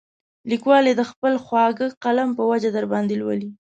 لیکوال 0.49 0.83
یې 0.89 0.93
د 0.97 1.03
خپل 1.11 1.33
خواږه 1.43 1.87
قلم 2.03 2.29
په 2.37 2.43
وجه 2.51 2.69
درباندې 2.77 3.15
لولي. 3.21 3.49